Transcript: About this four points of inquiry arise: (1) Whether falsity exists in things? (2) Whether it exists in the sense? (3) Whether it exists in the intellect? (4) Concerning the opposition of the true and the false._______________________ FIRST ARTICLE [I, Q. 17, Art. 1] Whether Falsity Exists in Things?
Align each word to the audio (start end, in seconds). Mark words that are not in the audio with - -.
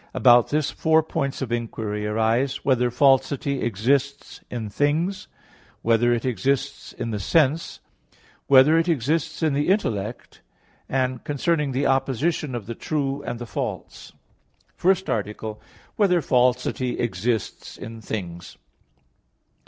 About 0.15 0.47
this 0.49 0.71
four 0.71 1.03
points 1.03 1.43
of 1.43 1.51
inquiry 1.51 2.07
arise: 2.07 2.65
(1) 2.65 2.71
Whether 2.71 2.89
falsity 2.89 3.61
exists 3.61 4.41
in 4.49 4.67
things? 4.67 5.25
(2) 5.25 5.29
Whether 5.83 6.11
it 6.11 6.25
exists 6.25 6.91
in 6.93 7.11
the 7.11 7.19
sense? 7.19 7.81
(3) 8.13 8.19
Whether 8.47 8.77
it 8.79 8.89
exists 8.89 9.43
in 9.43 9.53
the 9.53 9.67
intellect? 9.67 10.41
(4) 10.89 11.19
Concerning 11.23 11.71
the 11.71 11.85
opposition 11.85 12.55
of 12.55 12.65
the 12.65 12.73
true 12.73 13.21
and 13.21 13.37
the 13.37 13.45
false._______________________ 13.45 14.11
FIRST 14.75 15.07
ARTICLE 15.07 15.51
[I, 15.51 15.53
Q. 15.53 15.65
17, 15.67 15.67
Art. 15.85 15.89
1] 15.97 15.97
Whether 15.97 16.21
Falsity 16.25 16.99
Exists 16.99 17.77
in 17.77 18.01
Things? 18.01 18.57